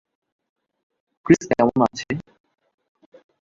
[1.25, 2.09] Chris কেমন আছে?